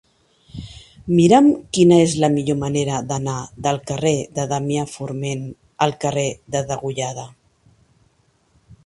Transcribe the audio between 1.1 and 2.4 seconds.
Mira'm quina és la